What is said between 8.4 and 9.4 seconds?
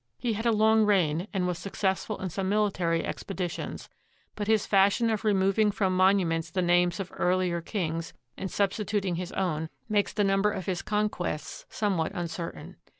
substituting his